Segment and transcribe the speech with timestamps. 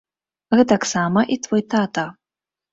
[0.59, 2.09] Гэтаксама і твой тата.